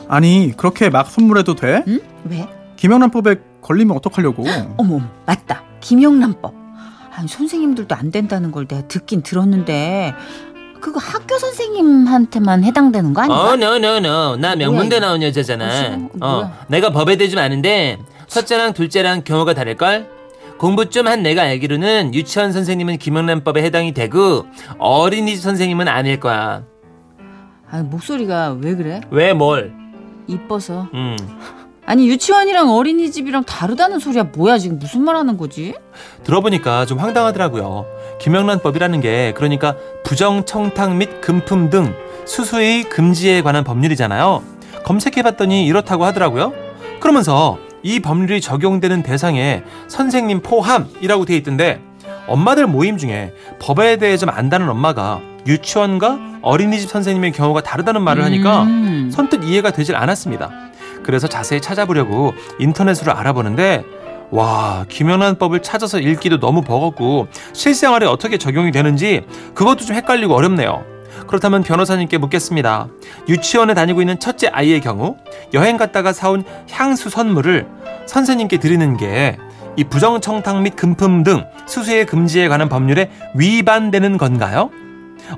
아니, 0.07 0.51
그렇게 0.57 0.89
막 0.89 1.07
선물해도 1.07 1.55
돼? 1.55 1.83
응? 1.87 1.99
왜? 2.25 2.47
김영란법에 2.75 3.35
걸리면 3.61 3.95
어떡하려고. 3.95 4.43
어머, 4.77 4.99
맞다. 5.25 5.63
김영란법. 5.79 6.53
아니, 7.13 7.27
선생님들도 7.27 7.95
안 7.95 8.11
된다는 8.11 8.51
걸 8.51 8.67
내가 8.67 8.87
듣긴 8.87 9.21
들었는데 9.21 10.13
그거 10.81 10.99
학교 10.99 11.37
선생님한테만 11.37 12.63
해당되는 12.63 13.13
거 13.13 13.21
아닌가? 13.21 13.41
어, 13.51 13.53
no, 13.53 13.75
no, 13.75 13.95
no. 13.97 14.35
나 14.37 14.55
명문대 14.55 14.97
이거? 14.97 15.05
나온 15.05 15.21
여자잖아. 15.23 15.65
무슨, 15.67 16.09
뭐야? 16.13 16.31
어, 16.33 16.51
내가 16.67 16.89
법에 16.89 17.15
대좀 17.17 17.39
아는데 17.39 17.97
첫째랑 18.27 18.73
둘째랑 18.73 19.23
경우가 19.23 19.53
다를걸? 19.53 20.09
공부 20.57 20.89
좀 20.89 21.07
한 21.07 21.23
내가 21.23 21.41
알기로는 21.43 22.13
유치원 22.13 22.51
선생님은 22.51 22.97
김영란법에 22.97 23.63
해당이 23.63 23.93
되고 23.93 24.45
어린이집 24.77 25.41
선생님은 25.41 25.87
아닐 25.87 26.19
거야. 26.19 26.63
아니, 27.69 27.83
목소리가 27.87 28.57
왜 28.59 28.75
그래? 28.75 29.01
왜 29.09 29.33
뭘? 29.33 29.73
이뻐서. 30.27 30.87
음. 30.93 31.15
아니 31.85 32.07
유치원이랑 32.07 32.69
어린이집이랑 32.69 33.43
다르다는 33.45 33.97
소리야 33.99 34.25
뭐야 34.25 34.59
지금 34.59 34.77
무슨 34.77 35.01
말 35.01 35.15
하는 35.15 35.35
거지? 35.35 35.73
들어보니까 36.23 36.85
좀 36.85 36.99
황당하더라고요. 36.99 37.85
김영란법이라는 38.21 39.01
게 39.01 39.33
그러니까 39.35 39.75
부정 40.03 40.45
청탁 40.45 40.95
및 40.95 41.21
금품 41.21 41.69
등 41.71 41.93
수수의 42.25 42.83
금지에 42.83 43.41
관한 43.41 43.63
법률이잖아요. 43.63 44.43
검색해봤더니 44.83 45.65
이렇다고 45.65 46.05
하더라고요. 46.05 46.53
그러면서 46.99 47.57
이 47.81 47.99
법률이 47.99 48.39
적용되는 48.39 49.01
대상에 49.01 49.63
선생님 49.87 50.41
포함이라고 50.41 51.25
돼 51.25 51.35
있던데 51.37 51.81
엄마들 52.27 52.67
모임 52.67 52.97
중에 52.97 53.33
법에 53.59 53.97
대해 53.97 54.17
좀 54.17 54.29
안다는 54.29 54.69
엄마가 54.69 55.19
유치원과 55.47 56.19
어린이집 56.43 56.89
선생님의 56.89 57.31
경우가 57.31 57.61
다르다는 57.61 58.03
말을 58.03 58.23
하니까 58.23 58.63
음. 58.63 59.09
선뜻 59.11 59.43
이해가 59.43 59.71
되질 59.71 59.95
않았습니다. 59.95 60.51
그래서 61.03 61.27
자세히 61.27 61.59
찾아보려고 61.59 62.33
인터넷으로 62.59 63.13
알아보는데 63.13 63.83
와 64.31 64.85
김연한법을 64.89 65.61
찾아서 65.61 65.99
읽기도 65.99 66.39
너무 66.39 66.61
버겁고 66.61 67.27
실생활에 67.53 68.05
어떻게 68.05 68.37
적용이 68.37 68.71
되는지 68.71 69.25
그것도 69.53 69.85
좀 69.85 69.95
헷갈리고 69.95 70.33
어렵네요. 70.33 70.83
그렇다면 71.27 71.63
변호사님께 71.63 72.17
묻겠습니다. 72.17 72.87
유치원에 73.29 73.73
다니고 73.73 74.01
있는 74.01 74.19
첫째 74.19 74.47
아이의 74.47 74.81
경우 74.81 75.17
여행 75.53 75.77
갔다가 75.77 76.13
사온 76.13 76.43
향수 76.71 77.09
선물을 77.09 77.67
선생님께 78.07 78.57
드리는 78.57 78.97
게 78.97 79.37
이 79.77 79.83
부정청탁 79.83 80.61
및 80.61 80.75
금품 80.75 81.23
등 81.23 81.45
수수의 81.65 82.05
금지에 82.05 82.47
관한 82.47 82.67
법률에 82.69 83.09
위반되는 83.35 84.17
건가요? 84.17 84.69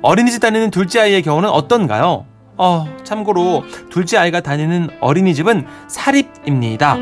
어린이집 0.02 0.40
다니는 0.40 0.70
둘째 0.70 1.00
아이의 1.00 1.22
경우는 1.22 1.48
어떤가요? 1.48 2.26
어, 2.56 2.86
참고로 3.04 3.64
둘째 3.90 4.16
아이가 4.18 4.40
다니는 4.40 4.90
어린이집은 5.00 5.66
사립입니다. 5.88 6.96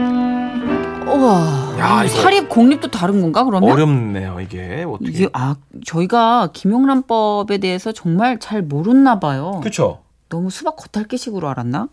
우와. 1.14 1.76
야, 1.78 2.04
이거- 2.04 2.20
사립 2.22 2.48
공립도 2.48 2.90
다른 2.90 3.20
건가 3.20 3.44
그러면? 3.44 3.70
어렵네요, 3.70 4.40
이게 4.40 4.84
어떻게? 4.88 5.10
이게 5.10 5.28
아 5.32 5.56
저희가 5.84 6.50
김용란법에 6.52 7.58
대해서 7.58 7.92
정말 7.92 8.38
잘 8.38 8.62
모르나 8.62 9.20
봐요. 9.20 9.58
그렇죠. 9.62 10.00
너무 10.28 10.50
수박 10.50 10.76
겉핥기식으로 10.76 11.48
알았나? 11.48 11.88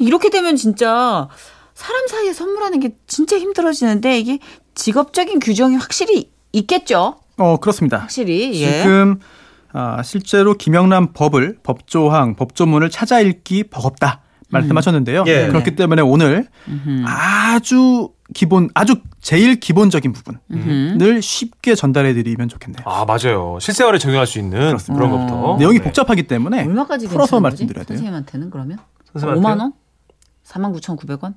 이렇게 0.00 0.28
되면 0.30 0.56
진짜 0.56 1.28
사람 1.74 2.08
사이에 2.08 2.32
선물하는 2.32 2.80
게 2.80 2.96
진짜 3.06 3.38
힘들어지는데 3.38 4.18
이게 4.18 4.38
직업적인 4.74 5.38
규정이 5.40 5.76
확실히 5.76 6.30
있겠죠. 6.52 7.16
어 7.38 7.56
그렇습니다. 7.58 7.98
확실히 7.98 8.60
예. 8.60 8.82
지금 8.82 9.20
아, 9.72 10.02
실제로 10.02 10.54
김영란 10.54 11.12
법을 11.12 11.58
법조항 11.62 12.34
법조문을 12.34 12.90
찾아 12.90 13.20
읽기 13.20 13.64
버겁다 13.64 14.20
말씀하셨는데요. 14.48 15.22
예. 15.28 15.46
그렇기 15.46 15.76
때문에 15.76 16.02
오늘 16.02 16.48
음흠. 16.66 17.04
아주 17.06 18.08
기본 18.34 18.70
아주 18.74 18.96
제일 19.20 19.58
기본적인 19.60 20.12
부분을. 20.12 21.22
쉽게 21.22 21.74
전달해 21.74 22.14
드리면 22.14 22.48
좋겠네요. 22.48 22.82
아 22.86 23.04
맞아요. 23.04 23.58
실생활에 23.60 23.98
적용할 23.98 24.26
수 24.26 24.38
있는 24.38 24.76
그런 24.86 25.12
어. 25.12 25.16
것부터 25.16 25.56
내용이 25.58 25.78
네. 25.78 25.84
복잡하기 25.84 26.24
때문에 26.26 26.64
얼마까지 26.64 27.08
풀어서? 27.08 27.40
말씀드려야 27.40 27.84
돼요. 27.84 27.96
선생님한테는 27.98 28.50
그러면 28.50 28.78
선생님한테? 29.12 29.48
5만 29.48 29.60
원? 29.60 29.72
49,900원? 30.44 31.34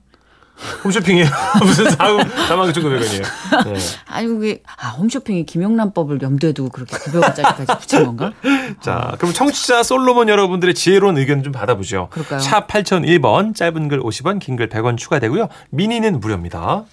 홈쇼핑이에요. 0.84 1.28
무슨 1.64 1.86
4만 1.86 2.72
9,900원이에요. 2.72 3.64
네. 3.66 3.80
아니 4.06 4.28
그게 4.28 4.62
아 4.78 4.90
홈쇼핑이 4.90 5.46
김용란법을 5.46 6.22
염두에 6.22 6.54
두고 6.54 6.70
그렇게 6.70 6.96
900원짜리까지 6.98 7.80
붙인 7.80 8.04
건가? 8.06 8.32
자, 8.82 9.16
그럼 9.18 9.34
청취자 9.34 9.84
솔로몬 9.84 10.30
여러분들의 10.30 10.74
지혜로운 10.76 11.18
의견 11.18 11.44
좀 11.44 11.52
받아보죠. 11.52 12.08
그럴까요? 12.12 12.40
샵 12.40 12.68
8001번, 12.68 13.56
짧은 13.56 13.88
글 13.90 14.00
50원, 14.02 14.40
긴 14.40 14.56
글 14.56 14.70
100원 14.70 14.98
추가되고요. 14.98 15.48
미니는 15.72 16.20
무료입니다. 16.20 16.84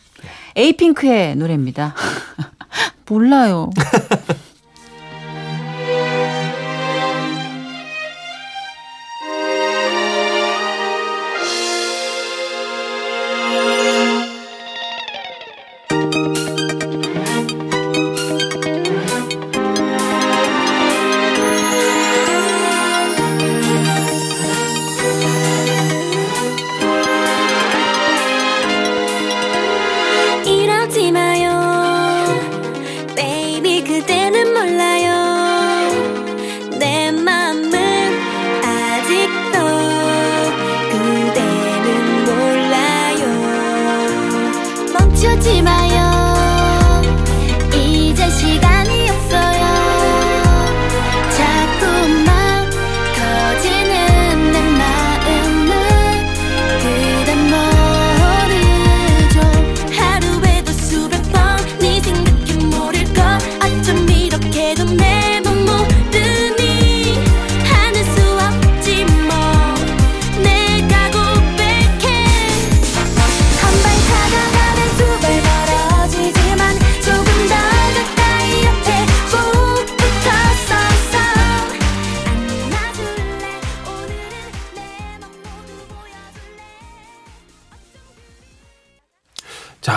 에이핑크의 0.56 1.36
노래입니다. 1.36 1.94
몰라요. 3.08 3.70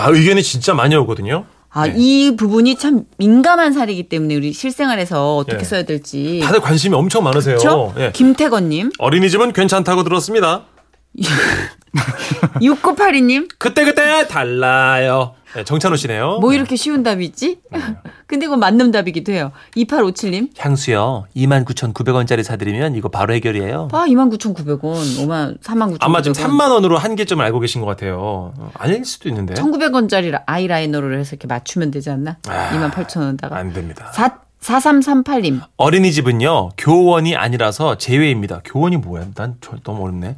자, 0.04 0.10
의견이 0.10 0.42
진짜 0.42 0.74
많이 0.74 0.94
오거든요. 0.96 1.46
아, 1.70 1.86
네. 1.86 1.94
이 1.96 2.36
부분이 2.36 2.76
참 2.76 3.04
민감한 3.16 3.72
사례이기 3.72 4.10
때문에 4.10 4.36
우리 4.36 4.52
실생활에서 4.52 5.36
어떻게 5.36 5.60
예. 5.60 5.64
써야 5.64 5.82
될지. 5.84 6.40
다들 6.44 6.60
관심이 6.60 6.94
엄청 6.94 7.24
많으세요. 7.24 7.56
예. 7.96 8.12
김태건님, 8.12 8.90
어린이집은 8.98 9.54
괜찮다고 9.54 10.04
들었습니다. 10.04 10.64
6982님, 12.60 13.48
그때그때 13.58 14.28
달라요. 14.28 15.36
네, 15.54 15.62
정찬호 15.62 15.96
씨네요. 15.96 16.38
뭐 16.40 16.52
이렇게 16.52 16.74
쉬운 16.76 17.02
답이 17.04 17.24
있지? 17.24 17.60
근데 18.26 18.46
이건 18.46 18.58
맞는 18.58 18.90
답이기도 18.90 19.32
해요. 19.32 19.52
2857님, 19.76 20.50
향수요. 20.58 21.26
29,900원짜리 21.36 22.42
사드리면 22.42 22.96
이거 22.96 23.08
바로 23.08 23.32
해결이에요. 23.34 23.88
봐, 23.88 24.04
29,900원, 24.06 24.80
5만, 24.80 25.60
49,900원. 25.60 25.96
아마 26.00 26.22
지금 26.22 26.34
3만 26.42 26.70
원으로 26.72 26.98
한계점을 26.98 27.44
알고 27.44 27.60
계신 27.60 27.80
것 27.80 27.86
같아요. 27.86 28.52
어, 28.56 28.70
아닐 28.74 29.04
수도 29.04 29.28
있는데. 29.28 29.54
1,900원짜리 29.54 30.36
아이라이너를 30.44 31.18
해서 31.18 31.30
이렇게 31.36 31.46
맞추면 31.46 31.90
되지 31.92 32.10
않나? 32.10 32.38
아, 32.48 32.70
28,000원다가. 32.90 33.52
안 33.52 33.72
됩니다. 33.72 34.10
4, 34.12 34.38
4338님, 34.60 35.60
어린이집은요 35.76 36.70
교원이 36.78 37.36
아니라서 37.36 37.98
제외입니다. 37.98 38.62
교원이 38.64 38.96
뭐야? 38.96 39.26
난 39.34 39.56
저, 39.60 39.76
너무 39.84 40.04
어렵네. 40.04 40.36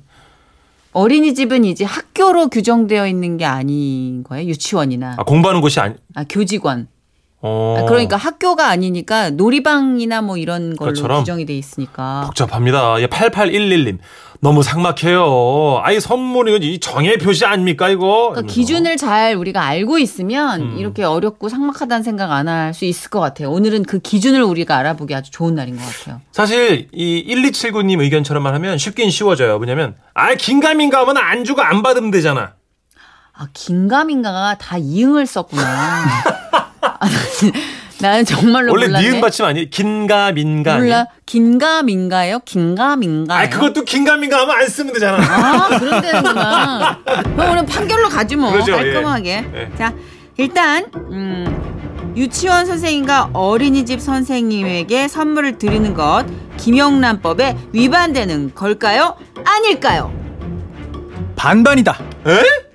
어린이집은 0.96 1.66
이제 1.66 1.84
학교로 1.84 2.48
규정되어 2.48 3.06
있는 3.06 3.36
게 3.36 3.44
아닌 3.44 4.24
거예요? 4.24 4.48
유치원이나. 4.48 5.16
아 5.18 5.24
공부하는 5.24 5.60
곳이 5.60 5.78
아니. 5.78 5.94
아, 6.14 6.24
교직원. 6.26 6.88
어, 7.46 7.76
아, 7.78 7.84
그러니까 7.84 8.16
학교가 8.16 8.68
아니니까 8.68 9.30
놀이방이나 9.30 10.22
뭐 10.22 10.36
이런 10.36 10.74
걸로 10.76 10.90
그것처럼? 10.92 11.20
규정이 11.20 11.46
돼 11.46 11.54
있으니까. 11.56 12.22
복잡합니다. 12.26 13.00
예, 13.00 13.06
8811님 13.06 13.98
너무 14.40 14.62
삭막해요. 14.62 15.80
아이 15.82 15.98
선물이 15.98 16.56
이 16.74 16.78
정의 16.78 17.16
표시 17.18 17.44
아닙니까 17.46 17.88
이거? 17.88 18.30
그러니까. 18.30 18.52
기준을 18.52 18.96
잘 18.98 19.34
우리가 19.34 19.62
알고 19.64 19.98
있으면 19.98 20.60
음. 20.60 20.78
이렇게 20.78 21.04
어렵고 21.04 21.48
삭막하다는 21.48 22.02
생각 22.02 22.30
안 22.32 22.46
할 22.48 22.74
수 22.74 22.84
있을 22.84 23.10
것 23.10 23.20
같아요. 23.20 23.50
오늘은 23.50 23.84
그 23.84 23.98
기준을 23.98 24.42
우리가 24.42 24.76
알아보기 24.76 25.14
아주 25.14 25.30
좋은 25.30 25.54
날인 25.54 25.76
것 25.78 25.82
같아요. 25.84 26.20
사실 26.32 26.88
이 26.92 27.24
1279님 27.28 28.00
의견처럼만 28.00 28.54
하면 28.54 28.76
쉽긴 28.78 29.10
쉬워져요. 29.10 29.56
뭐냐면 29.58 29.94
아 30.14 30.34
긴가민가 30.34 31.00
하면 31.00 31.16
안 31.16 31.44
주고 31.44 31.62
안 31.62 31.82
받으면 31.82 32.10
되잖아. 32.10 32.52
아, 33.38 33.46
긴가민가가 33.52 34.56
다 34.58 34.78
이응을 34.78 35.26
썼구나. 35.26 35.62
아, 37.00 37.08
나는 38.00 38.24
정말로 38.24 38.72
원래 38.72 38.86
몰랐네. 38.88 39.08
니은 39.10 39.20
받침 39.20 39.44
아니 39.46 39.70
긴가 39.70 40.32
민가 40.32 40.74
아니야? 40.74 40.84
몰라. 40.84 41.06
긴가 41.24 41.82
민가요? 41.82 42.40
긴가 42.44 42.96
민가요? 42.96 43.38
아 43.46 43.48
그것도 43.48 43.84
긴가 43.84 44.16
민가 44.16 44.40
하면 44.42 44.54
안 44.56 44.68
쓰면 44.68 44.92
되잖아. 44.92 45.16
아, 45.18 45.78
그런 45.78 46.02
데는구나. 46.02 46.98
그럼 47.04 47.50
오늘 47.50 47.66
판결로 47.66 48.08
가지 48.08 48.36
뭐. 48.36 48.50
그러죠, 48.52 48.72
깔끔하게. 48.72 49.30
예. 49.54 49.60
예. 49.72 49.76
자, 49.78 49.94
일단 50.36 50.86
음, 50.94 52.12
유치원 52.16 52.66
선생님과 52.66 53.30
어린이집 53.32 54.00
선생님에게 54.00 55.08
선물을 55.08 55.56
드리는 55.58 55.94
것 55.94 56.24
김영란법에 56.58 57.56
위반되는 57.72 58.54
걸까요? 58.54 59.16
아닐까요? 59.44 60.12
반반이다. 61.36 61.98
에? 62.26 62.65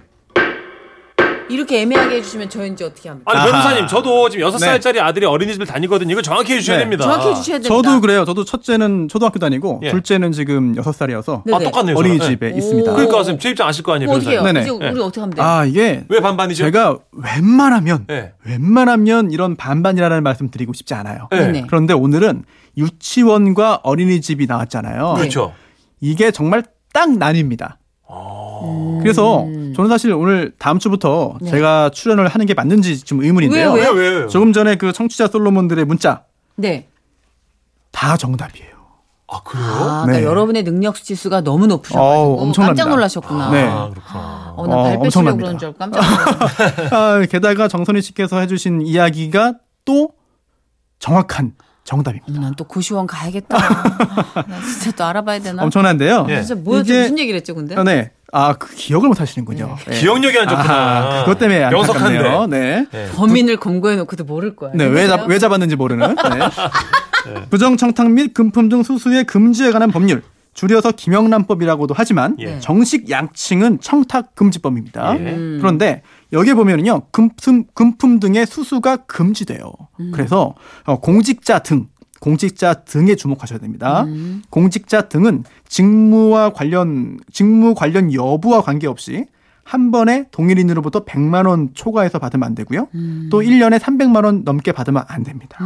이렇게 1.51 1.81
애매하게 1.81 2.17
해주시면 2.17 2.49
저 2.49 2.65
이제 2.65 2.85
어떻게 2.85 3.09
합니까? 3.09 3.31
아니 3.31 3.51
변호사님 3.51 3.87
저도 3.87 4.29
지금 4.29 4.45
여섯 4.45 4.57
네. 4.57 4.65
살짜리 4.65 4.99
아들이 4.99 5.25
어린이집을 5.25 5.67
다니거든요. 5.67 6.13
이거 6.13 6.21
정확히 6.21 6.53
해주셔야 6.53 6.77
네. 6.77 6.83
됩니다. 6.83 7.03
정확히 7.03 7.29
해주셔야 7.29 7.59
됩니다. 7.59 7.75
저도 7.75 8.01
그래요. 8.01 8.25
저도 8.25 8.45
첫째는 8.45 9.07
초등학교 9.07 9.39
다니고 9.39 9.81
예. 9.83 9.91
둘째는 9.91 10.31
지금 10.31 10.75
여섯 10.75 10.93
살이어서 10.93 11.43
네. 11.45 11.53
아 11.53 11.59
똑같네요. 11.59 11.97
어린이집에 11.97 12.51
네. 12.51 12.57
있습니다. 12.57 12.91
오. 12.91 12.95
그러니까 12.95 13.17
선생님 13.17 13.39
제 13.39 13.49
입장 13.49 13.67
아실 13.67 13.83
거 13.83 13.93
아니에요. 13.93 14.09
뭐? 14.09 14.19
변호사님. 14.19 14.43
네네. 14.43 14.61
이제 14.61 14.69
우리 14.69 15.01
어떻게 15.01 15.19
하면 15.19 15.35
돼요? 15.35 15.45
아 15.45 15.65
이게 15.65 16.05
왜 16.07 16.19
반반이죠? 16.19 16.63
제가 16.63 16.97
웬만하면 17.11 18.05
네. 18.07 18.33
웬만하면 18.45 19.31
이런 19.31 19.55
반반이라는 19.55 20.23
말씀 20.23 20.49
드리고 20.49 20.73
싶지 20.73 20.93
않아요. 20.93 21.27
네. 21.31 21.39
네네. 21.39 21.65
그런데 21.67 21.93
오늘은 21.93 22.43
유치원과 22.77 23.81
어린이집이 23.83 24.45
나왔잖아요. 24.47 25.15
그렇죠. 25.17 25.53
이게 25.99 26.31
정말 26.31 26.63
딱 26.93 27.09
나뉩니다. 27.09 27.75
그래서 29.01 29.45
저는 29.75 29.89
사실 29.89 30.13
오늘 30.13 30.53
다음 30.59 30.79
주부터 30.79 31.37
네. 31.41 31.49
제가 31.49 31.89
출연을 31.91 32.27
하는 32.27 32.45
게 32.45 32.53
맞는지 32.53 33.03
좀 33.03 33.23
의문인데요. 33.23 33.73
왜요, 33.73 33.91
왜요 33.91 34.11
왜요? 34.15 34.27
조금 34.27 34.53
전에 34.53 34.75
그 34.75 34.93
청취자 34.93 35.27
솔로몬들의 35.27 35.85
문자 35.85 36.23
네. 36.55 36.87
다 37.91 38.17
정답이에요. 38.17 38.71
아 39.27 39.41
그래요? 39.43 39.65
아, 39.65 40.01
그러니까 40.03 40.11
네. 40.11 40.23
여러분의 40.25 40.63
능력 40.63 40.95
지수가 40.95 41.41
너무 41.41 41.65
높으셔가지고 41.67 42.41
어우. 42.41 42.51
깜짝 42.53 42.89
놀라셨구나. 42.89 43.49
네. 43.51 43.63
아 43.63 43.89
그렇구나. 43.89 44.53
어, 44.57 44.67
나 44.67 44.75
어, 44.75 44.83
발 44.83 44.99
빼시려고 44.99 45.03
엄청납니다. 45.05 45.37
그러는 45.37 45.57
줄 45.57 45.73
깜짝 45.73 46.01
놀랐네. 46.01 46.89
아, 47.23 47.25
게다가 47.27 47.67
정선희 47.69 48.01
씨께서 48.01 48.39
해주신 48.39 48.81
이야기가 48.81 49.53
또 49.85 50.09
정확한 50.99 51.53
정답입니다. 51.95 52.39
난 52.39 52.53
또 52.57 52.63
고시원 52.63 53.05
가야겠다. 53.07 53.57
아, 53.57 54.43
나 54.47 54.61
진짜 54.61 54.91
또 54.95 55.03
알아봐야 55.05 55.39
되나? 55.39 55.63
엄청난데요. 55.63 56.27
예. 56.29 56.41
진짜 56.43 56.55
뭐였죠? 56.55 56.93
무슨 56.93 57.19
얘기를 57.19 57.37
했죠, 57.37 57.53
근데? 57.53 57.75
아, 57.75 57.83
네. 57.83 58.11
아, 58.31 58.53
그 58.53 58.73
기억을 58.75 59.09
못 59.09 59.19
하시는군요. 59.19 59.75
네. 59.87 59.99
기억력이 59.99 60.37
안 60.39 60.47
좋구나. 60.47 60.69
아하, 60.73 61.23
그것 61.25 61.37
때문에. 61.37 61.63
안타깝네요. 61.65 62.47
네. 62.47 62.85
네. 62.91 63.09
범인을 63.15 63.57
검거해 63.57 63.97
놓고도 63.97 64.23
모를 64.23 64.55
거야. 64.55 64.71
네, 64.73 64.85
왜, 64.85 65.07
잡? 65.07 65.27
왜 65.27 65.37
잡았는지 65.37 65.75
모르는. 65.75 66.15
네. 66.15 67.41
부정청탁 67.49 68.09
및 68.11 68.33
금품 68.33 68.69
등 68.69 68.83
수수의 68.83 69.25
금지에 69.25 69.71
관한 69.71 69.91
법률. 69.91 70.23
줄여서 70.53 70.91
김영란법이라고도 70.91 71.93
하지만 71.97 72.35
예. 72.39 72.59
정식 72.59 73.09
양칭은 73.09 73.79
청탁 73.81 74.35
금지법입니다. 74.35 75.15
예. 75.15 75.19
음. 75.19 75.57
그런데 75.61 76.01
여기에 76.33 76.53
보면은요 76.53 77.03
금품 77.11 77.65
금품 77.73 78.19
등의 78.19 78.45
수수가 78.45 78.97
금지돼요. 79.05 79.71
음. 79.99 80.11
그래서 80.13 80.55
어, 80.85 80.99
공직자 80.99 81.59
등 81.59 81.87
공직자 82.19 82.85
등에 82.85 83.15
주목하셔야 83.15 83.59
됩니다. 83.59 84.03
음. 84.03 84.43
공직자 84.49 85.09
등은 85.09 85.43
직무와 85.67 86.53
관련 86.53 87.19
직무 87.31 87.73
관련 87.73 88.13
여부와 88.13 88.61
관계없이 88.61 89.25
한 89.63 89.91
번에 89.91 90.25
동일인으로부터 90.31 91.05
100만 91.05 91.47
원 91.47 91.69
초과해서 91.73 92.19
받으면 92.19 92.45
안 92.45 92.55
되고요. 92.55 92.87
음. 92.93 93.29
또 93.31 93.41
1년에 93.41 93.79
300만 93.79 94.25
원 94.25 94.43
넘게 94.43 94.71
받으면 94.71 95.03
안 95.07 95.23
됩니다. 95.23 95.57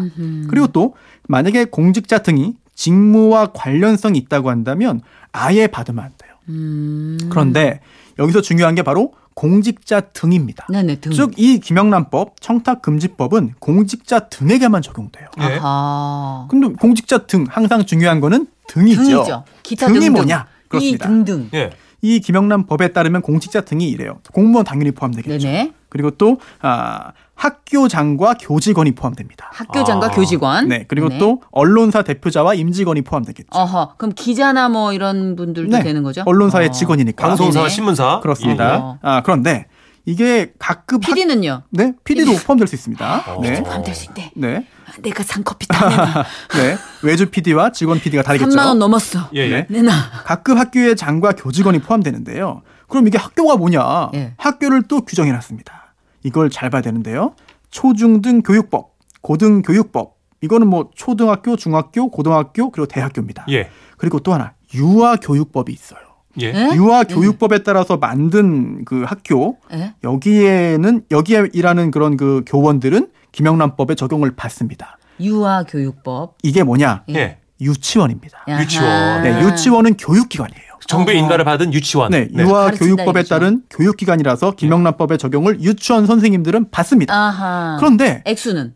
그리고 0.49 0.67
또 0.67 0.95
만약에 1.27 1.65
공직자 1.65 2.19
등이 2.19 2.55
직무와 2.75 3.47
관련성이 3.53 4.19
있다고 4.19 4.49
한다면 4.49 5.01
아예 5.31 5.67
받으면 5.67 6.03
안 6.03 6.11
돼요. 6.17 6.33
음. 6.49 7.17
그런데 7.29 7.79
여기서 8.19 8.41
중요한 8.41 8.75
게 8.75 8.83
바로 8.83 9.13
공직자 9.35 9.99
등입니다. 9.99 10.65
네네, 10.69 10.95
등. 11.01 11.11
즉 11.11 11.33
이 11.37 11.59
김영란법 11.59 12.39
청탁금지법은 12.41 13.55
공직자 13.59 14.29
등에게만 14.29 14.81
적용돼요. 14.81 15.27
예. 15.41 15.43
아하. 15.59 16.47
근데 16.49 16.69
공직자 16.69 17.27
등 17.27 17.45
항상 17.49 17.85
중요한 17.85 18.19
거는 18.21 18.47
등이죠. 18.67 19.03
등이죠. 19.03 19.43
기타 19.61 19.87
등이 19.87 19.99
등등. 19.99 20.13
뭐냐? 20.13 20.47
그렇습니다. 20.69 21.05
이 21.05 21.09
등등. 21.09 21.49
예. 21.53 21.71
이 22.01 22.19
김영란 22.19 22.65
법에 22.65 22.89
따르면 22.93 23.21
공직자 23.21 23.61
등이 23.61 23.89
이래요. 23.89 24.19
공무원 24.31 24.63
당연히 24.65 24.91
포함되겠죠. 24.91 25.45
네네. 25.47 25.73
그리고 25.89 26.11
또 26.11 26.39
아, 26.61 27.11
학교장과 27.35 28.35
교직원이 28.39 28.91
포함됩니다. 28.93 29.49
학교장과 29.53 30.07
아. 30.07 30.11
교직원. 30.11 30.67
네, 30.67 30.85
그리고 30.87 31.07
네네. 31.09 31.19
또 31.19 31.41
언론사 31.51 32.01
대표자와 32.03 32.53
임직원이 32.55 33.01
포함되겠죠. 33.01 33.49
어허. 33.51 33.95
그럼 33.97 34.13
기자나 34.15 34.69
뭐 34.69 34.93
이런 34.93 35.35
분들도 35.35 35.77
네, 35.77 35.83
되는 35.83 36.03
거죠? 36.03 36.23
언론사의 36.25 36.69
어. 36.69 36.71
직원이니까. 36.71 37.27
방송사, 37.27 37.59
네네. 37.59 37.69
신문사. 37.69 38.19
그렇습니다. 38.21 38.77
어. 38.77 38.99
아, 39.01 39.21
그런데 39.23 39.67
이게 40.05 40.53
각급 40.59 41.03
학- 41.07 41.13
PD는요? 41.13 41.63
네, 41.71 41.93
PD도 42.03 42.33
포함될 42.45 42.67
수 42.67 42.75
있습니다. 42.75 43.23
어. 43.27 43.41
네. 43.41 43.61
포함될 43.63 43.93
수 43.95 44.05
있대. 44.05 44.31
네. 44.35 44.65
내가 45.01 45.23
산 45.23 45.43
커피 45.43 45.67
다. 45.67 46.23
네. 46.55 46.77
외주 47.03 47.29
PD와 47.29 47.71
직원 47.71 47.99
PD가 47.99 48.23
다르겠죠. 48.23 48.49
3만 48.51 48.65
원 48.67 48.79
넘었어. 48.79 49.29
예, 49.35 49.39
예. 49.41 49.49
네. 49.49 49.81
내놔. 49.81 49.91
각급 50.25 50.57
학교의 50.57 50.95
장과 50.95 51.33
교직원이 51.33 51.79
포함되는데요. 51.79 52.61
그럼 52.87 53.07
이게 53.07 53.17
학교가 53.17 53.57
뭐냐? 53.57 54.11
예. 54.13 54.33
학교를 54.37 54.83
또 54.83 55.01
규정해 55.01 55.31
놨습니다. 55.31 55.84
이걸 56.25 56.49
잘 56.49 56.71
봐야 56.71 56.81
되는데요. 56.81 57.35
초중등 57.69 58.41
교육법, 58.41 58.95
고등교육법. 59.21 60.15
이거는 60.41 60.67
뭐 60.67 60.89
초등학교, 60.95 61.55
중학교, 61.55 62.09
고등학교, 62.09 62.71
그리고 62.71 62.87
대학교입니다. 62.87 63.45
예. 63.49 63.69
그리고 63.97 64.19
또 64.19 64.33
하나 64.33 64.53
유아 64.73 65.17
교육법이 65.17 65.71
있어요. 65.71 65.99
예. 66.41 66.47
예? 66.47 66.75
유아 66.75 67.03
교육법에 67.03 67.59
따라서 67.59 67.97
만든 67.97 68.83
그 68.85 69.03
학교 69.03 69.57
예? 69.71 69.93
여기에는 70.03 71.05
여기에 71.11 71.49
일하는 71.53 71.91
그런 71.91 72.17
그 72.17 72.43
교원들은 72.45 73.11
김영란법에 73.31 73.95
적용을 73.95 74.35
받습니다. 74.35 74.97
유아 75.19 75.63
교육법. 75.63 76.37
이게 76.41 76.63
뭐냐? 76.63 77.03
예. 77.09 77.37
유치원입니다. 77.61 78.45
야하. 78.47 78.61
유치원. 78.61 79.23
네, 79.23 79.41
유치원은 79.43 79.97
교육기관이에요. 79.97 80.65
정부의. 80.87 81.17
인가를 81.19 81.45
받은 81.45 81.73
유치원. 81.73 82.11
네, 82.11 82.27
가르친다 82.27 82.43
유아 82.43 82.71
교육법에 82.71 83.21
이거죠. 83.21 83.29
따른 83.29 83.63
교육기관이라서 83.71 84.51
김영란법의 84.51 85.17
적용을 85.17 85.61
유치원 85.61 86.05
선생님들은 86.05 86.69
받습니다. 86.69 87.13
아하. 87.15 87.77
그런데 87.79 88.21
액수는 88.25 88.75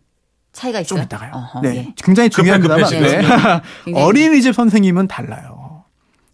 차이가 0.51 0.79
있어요? 0.79 0.97
좀 0.97 1.03
이따가요. 1.05 1.31
어허, 1.33 1.61
네, 1.61 1.75
예. 1.75 1.93
굉장히 2.03 2.29
중요합니다만 2.29 2.89
네. 2.89 2.99
굉장히- 3.85 4.03
어린이집 4.05 4.55
선생님은 4.55 5.07
달라요. 5.07 5.83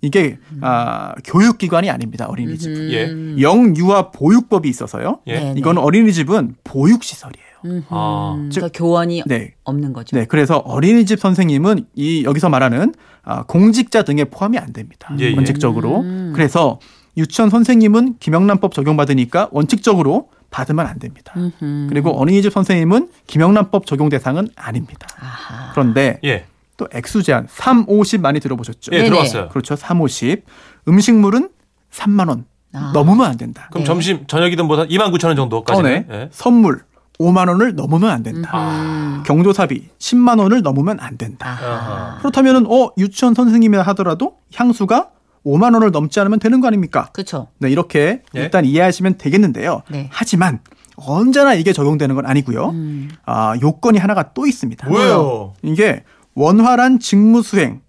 이게 0.02 0.38
아, 0.62 1.14
교육기관이 1.26 1.90
아닙니다. 1.90 2.26
어린이집은 2.28 2.92
예. 2.92 3.42
영유아 3.42 4.12
보육법이 4.12 4.70
있어서요. 4.70 5.20
예. 5.28 5.40
네, 5.40 5.54
이건 5.58 5.78
어린이집은 5.78 6.56
보육시설이에요. 6.64 7.46
아. 7.90 8.36
그러니까 8.52 8.70
교원이 8.74 9.24
네. 9.26 9.54
없는 9.64 9.94
거죠. 9.94 10.16
네, 10.16 10.26
그래서 10.26 10.58
어린이집 10.58 11.20
선생님은 11.20 11.88
이 11.96 12.24
여기서 12.24 12.50
말하는 12.50 12.94
아, 13.24 13.44
공직자 13.44 14.04
등에 14.04 14.26
포함이 14.26 14.58
안 14.58 14.74
됩니다. 14.74 15.16
예, 15.20 15.26
예. 15.26 15.36
원칙적으로. 15.36 16.02
음. 16.02 16.32
그래서 16.36 16.80
유치원 17.18 17.50
선생님은 17.50 18.18
김영란법 18.20 18.74
적용받으니까 18.74 19.50
원칙적으로 19.52 20.30
받으면 20.52 20.86
안 20.86 21.00
됩니다. 21.00 21.34
음흠. 21.36 21.88
그리고 21.90 22.12
어린이집 22.12 22.52
선생님은 22.52 23.10
김영란법 23.28 23.86
적용 23.86 24.10
대상은 24.10 24.48
아닙니다. 24.56 25.08
아하. 25.20 25.72
그런데 25.74 26.20
예. 26.24 26.46
또 26.78 26.88
액수 26.94 27.24
제한 27.24 27.48
3, 27.50 27.86
50 27.88 28.22
많이 28.22 28.40
들어보셨죠? 28.40 28.92
예, 28.92 28.98
네네. 28.98 29.10
들어왔어요. 29.10 29.50
그렇죠. 29.50 29.76
3, 29.76 30.02
50. 30.02 30.46
음식물은 30.88 31.50
3만 31.92 32.30
원 32.30 32.46
아. 32.74 32.92
넘으면 32.94 33.26
안 33.26 33.38
된다. 33.38 33.68
그럼 33.72 33.84
네. 33.84 33.88
점심 33.88 34.28
저녁이든 34.28 34.66
뭐 34.66 34.78
2만 34.78 35.12
9천 35.14 35.28
원 35.28 35.36
정도까지. 35.36 35.80
어, 35.80 35.84
네. 35.84 36.06
예. 36.12 36.30
선물 36.32 36.84
5만 37.20 37.48
원을 37.48 37.76
넘으면 37.76 38.10
안 38.10 38.24
된다. 38.24 38.82
음. 38.82 39.24
경조사비 39.26 39.90
10만 40.00 40.40
원을 40.40 40.62
넘으면 40.62 41.00
안 41.00 41.18
된다. 41.18 41.50
아하. 41.50 42.18
그렇다면은 42.20 42.66
어 42.68 42.92
유치원 42.98 43.34
선생님이라 43.34 43.84
하더라도 43.84 44.38
향수가 44.54 45.12
5만 45.46 45.74
원을 45.74 45.92
넘지 45.92 46.20
않으면 46.20 46.40
되는 46.40 46.60
거 46.60 46.68
아닙니까? 46.68 47.10
그렇죠. 47.14 47.48
네, 47.60 47.70
이렇게 47.70 48.24
예. 48.36 48.42
일단 48.42 48.66
이해하시면 48.66 49.18
되겠는데요. 49.18 49.84
네. 49.90 50.10
하지만 50.12 50.60
언제나 50.96 51.54
이게 51.54 51.72
적용되는 51.72 52.16
건 52.16 52.26
아니고요. 52.26 52.70
음. 52.70 53.10
아, 53.26 53.56
요건이 53.62 54.00
하나가 54.00 54.34
또 54.34 54.48
있습니다. 54.48 54.90
뭐예요? 54.90 55.54
이게 55.62 56.04
원활한 56.34 57.00
직무 57.00 57.42
수행 57.42 57.82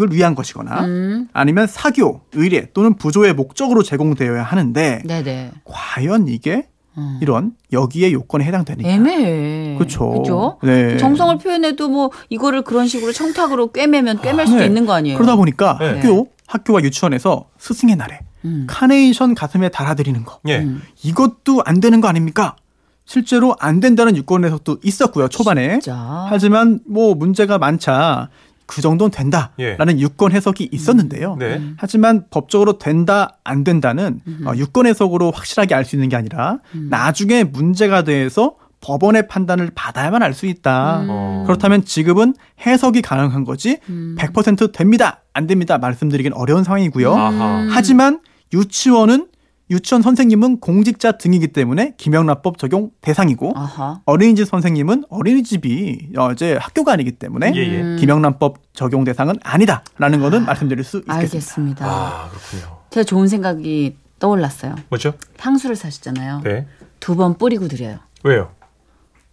을 0.00 0.10
위한 0.10 0.34
것이거나 0.34 0.86
음. 0.86 1.28
아니면 1.34 1.66
사교, 1.66 2.22
의례 2.32 2.70
또는 2.72 2.94
부조의 2.94 3.34
목적으로 3.34 3.82
제공되어야 3.82 4.42
하는데 4.42 5.02
네네. 5.04 5.52
과연 5.64 6.28
이게 6.28 6.66
음. 6.98 7.18
이런 7.22 7.52
여기에 7.72 8.12
요건에 8.12 8.44
해당되느냐? 8.44 8.88
애매해. 8.88 9.76
그렇죠. 9.76 10.10
그죠? 10.10 10.58
네. 10.62 10.96
정성을 10.96 11.38
표현해도 11.38 11.88
뭐 11.88 12.10
이거를 12.28 12.62
그런 12.62 12.86
식으로 12.86 13.12
청탁으로 13.12 13.72
꿰매면 13.72 14.20
꿰맬 14.20 14.46
수도 14.46 14.58
네. 14.60 14.66
있는 14.66 14.86
거 14.86 14.92
아니에요? 14.92 15.16
그러다 15.16 15.36
보니까 15.36 15.78
네. 15.80 15.94
학교, 16.00 16.28
학교와 16.46 16.82
유치원에서 16.82 17.46
스승의 17.58 17.96
날에 17.96 18.20
음. 18.44 18.66
카네이션 18.68 19.34
가슴에 19.34 19.68
달아드리는 19.68 20.24
거 20.24 20.40
예. 20.48 20.58
음. 20.58 20.82
이것도 21.02 21.62
안 21.64 21.80
되는 21.80 22.00
거 22.00 22.08
아닙니까? 22.08 22.56
실제로 23.04 23.56
안 23.58 23.80
된다는 23.80 24.16
유권에서도 24.16 24.78
있었고요 24.82 25.28
초반에. 25.28 25.80
진짜. 25.80 26.26
하지만 26.28 26.80
뭐 26.86 27.14
문제가 27.14 27.58
많자 27.58 28.28
그 28.72 28.80
정도는 28.80 29.10
된다라는 29.10 30.00
유권 30.00 30.32
해석이 30.32 30.70
있었는데요. 30.72 31.36
네. 31.38 31.60
하지만 31.76 32.24
법적으로 32.30 32.78
된다 32.78 33.36
안 33.44 33.64
된다는 33.64 34.20
어, 34.46 34.52
유권 34.56 34.86
해석으로 34.86 35.30
확실하게 35.30 35.74
알 35.74 35.84
수 35.84 35.96
있는 35.96 36.08
게 36.08 36.16
아니라 36.16 36.58
나중에 36.72 37.44
문제가 37.44 38.02
돼서 38.02 38.54
법원의 38.80 39.28
판단을 39.28 39.70
받아야만 39.74 40.22
알 40.22 40.32
수 40.32 40.46
있다. 40.46 41.04
어. 41.06 41.42
그렇다면 41.46 41.84
지금은 41.84 42.34
해석이 42.66 43.02
가능한 43.02 43.44
거지 43.44 43.78
100% 44.16 44.72
됩니다 44.72 45.20
안 45.34 45.46
됩니다 45.46 45.76
말씀드리긴 45.76 46.32
어려운 46.32 46.64
상황이고요. 46.64 47.14
아하. 47.14 47.68
하지만 47.70 48.20
유치원은 48.54 49.26
유치원 49.72 50.02
선생님은 50.02 50.60
공직자 50.60 51.12
등이기 51.12 51.48
때문에 51.48 51.94
김영란법 51.96 52.58
적용 52.58 52.90
대상이고 53.00 53.54
아하. 53.56 54.00
어린이집 54.04 54.46
선생님은 54.46 55.04
어린이집이 55.08 56.10
어, 56.16 56.30
이제 56.32 56.56
학교가 56.60 56.92
아니기 56.92 57.12
때문에 57.12 57.52
예, 57.56 57.58
예. 57.60 57.80
음. 57.80 57.96
김영란법 57.98 58.58
적용 58.74 59.02
대상은 59.04 59.36
아니다라는 59.42 60.20
거는 60.20 60.44
말씀드릴 60.44 60.84
수 60.84 60.98
있겠습니다. 60.98 61.14
알겠습니다. 61.20 61.86
아, 61.86 62.28
그렇군요. 62.30 62.76
제가 62.90 63.04
좋은 63.04 63.26
생각이 63.28 63.96
떠올랐어요. 64.18 64.76
뭐죠? 64.90 65.14
향수를 65.40 65.74
사셨잖아요. 65.74 66.42
네. 66.44 66.66
두 67.00 67.16
번 67.16 67.36
뿌리고 67.38 67.66
드려요. 67.66 67.98
왜요? 68.22 68.50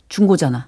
중고잖아. 0.07 0.67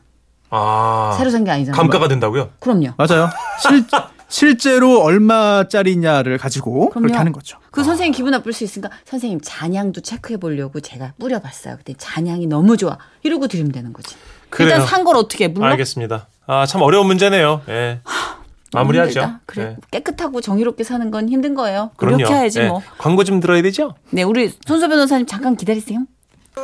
아. 0.51 1.15
새로 1.17 1.29
산 1.31 1.43
게 1.45 1.51
아니잖아요. 1.51 1.75
감가가 1.79 2.07
된다고요? 2.09 2.49
그럼요. 2.59 2.89
맞아요. 2.97 3.29
실, 3.61 3.85
실제로 4.31 5.01
얼마짜리냐를 5.01 6.37
가지고 6.37 6.89
그럼요. 6.89 7.03
그렇게 7.07 7.17
하는 7.17 7.31
거죠. 7.33 7.57
그 7.69 7.83
선생님 7.83 8.13
기분 8.13 8.31
나쁠 8.31 8.53
수 8.53 8.63
있으니까 8.63 8.89
선생님 9.05 9.41
잔향도 9.43 10.01
체크해 10.01 10.37
보려고 10.37 10.79
제가 10.79 11.13
뿌려봤어요. 11.19 11.75
근데 11.75 11.93
잔향이 11.97 12.47
너무 12.47 12.77
좋아. 12.77 12.97
이러고 13.23 13.47
드리면 13.49 13.71
되는 13.73 13.91
거지. 13.91 14.15
그래요. 14.49 14.69
일단 14.69 14.87
산 14.87 15.03
걸 15.03 15.17
어떻게 15.17 15.45
해? 15.45 15.47
물론 15.49 15.69
알겠습니다. 15.71 16.27
아, 16.47 16.65
참 16.65 16.81
어려운 16.81 17.07
문제네요. 17.07 17.61
예. 17.69 17.99
마무리하죠. 18.73 19.33
그래 19.45 19.65
네. 19.65 19.75
깨끗하고 19.91 20.39
정의롭게 20.39 20.85
사는 20.85 21.11
건 21.11 21.27
힘든 21.27 21.53
거예요. 21.55 21.91
그럼요. 21.97 22.17
그렇게 22.17 22.33
해야지 22.33 22.59
예. 22.61 22.67
뭐. 22.67 22.81
광고 22.97 23.25
좀 23.25 23.41
들어야 23.41 23.61
되죠? 23.61 23.95
네, 24.11 24.23
우리 24.23 24.49
손소 24.65 24.87
변호사님 24.87 25.25
잠깐 25.25 25.57
기다리세요. 25.57 25.99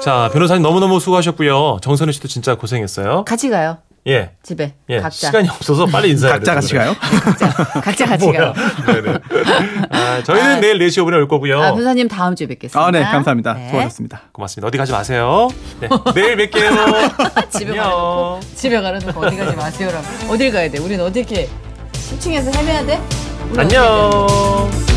자, 0.02 0.30
변호사님 0.32 0.64
너무너무 0.64 1.00
수고하셨고요. 1.02 1.80
정선우 1.82 2.14
씨도 2.14 2.28
진짜 2.30 2.56
고생했어요. 2.56 3.26
같이 3.26 3.50
가요. 3.50 3.78
예. 4.08 4.32
집에 4.42 4.74
예. 4.90 5.00
각자. 5.00 5.28
시간이 5.28 5.50
없어서 5.50 5.86
빨리 5.86 6.12
인사해야 6.12 6.36
각자 6.38 6.54
같이 6.56 6.74
가요. 6.74 6.96
각자 7.84 8.06
같이 8.06 8.26
가요. 8.32 8.54
네네. 8.86 9.20
아, 9.90 10.24
저희는 10.24 10.46
아. 10.52 10.60
내일 10.60 10.80
4시 10.80 11.04
5분에 11.04 11.14
올 11.14 11.28
거고요. 11.28 11.62
아, 11.62 11.72
변호사님 11.74 12.08
다음 12.08 12.36
주에 12.36 12.48
뵙겠습니다. 12.48 12.86
아, 12.88 12.92
네, 12.92 13.04
감사합니다. 13.04 13.54
네. 13.54 13.68
수고하셨습니다. 13.68 14.22
고맙습니다. 14.32 14.68
어디 14.68 14.78
가지 14.78 14.92
마세요. 14.94 15.50
네. 15.82 15.90
내일 16.16 16.38
뵐게요. 16.38 17.50
집에. 17.52 17.76
가놓고 17.76 18.40
집에 18.56 18.82
가려놓고 18.82 19.20
어디 19.26 19.36
가지 19.36 19.56
마세요라고. 19.56 20.06
어딜 20.34 20.52
가야 20.52 20.70
돼? 20.72 20.78
우리는 20.80 21.04
어떻게 21.04 21.50
10층에서 21.94 22.56
헤매야 22.56 22.86
돼? 22.86 23.02
안녕. 23.58 24.97